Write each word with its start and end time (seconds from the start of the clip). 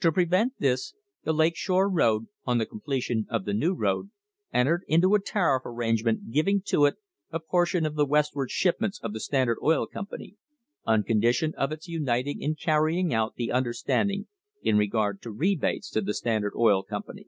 To 0.00 0.10
prevent 0.10 0.54
this, 0.58 0.94
the 1.22 1.32
Lake 1.32 1.54
Shore 1.54 1.88
road, 1.88 2.26
on 2.44 2.58
the 2.58 2.66
completion 2.66 3.26
of 3.30 3.44
the 3.44 3.54
new 3.54 3.72
road, 3.72 4.10
entered 4.52 4.82
into 4.88 5.14
a 5.14 5.22
tariff 5.22 5.62
arrangement 5.64 6.32
giving 6.32 6.60
to 6.62 6.86
it 6.86 6.96
a 7.30 7.38
portion 7.38 7.86
of 7.86 7.94
the 7.94 8.04
Westward 8.04 8.50
shipments 8.50 8.98
of 9.00 9.12
the 9.12 9.20
Standard 9.20 9.58
Oil 9.62 9.86
Company, 9.86 10.34
on 10.84 11.04
condition 11.04 11.54
of 11.56 11.70
its 11.70 11.86
uniting 11.86 12.40
in 12.40 12.56
carrying 12.56 13.14
out 13.14 13.36
the 13.36 13.52
understanding 13.52 14.26
in 14.60 14.76
regard 14.76 15.22
to 15.22 15.30
rebates 15.30 15.88
to 15.90 16.00
the 16.00 16.14
Standard 16.14 16.54
Oil 16.56 16.82
Com 16.82 17.04
pany. 17.04 17.26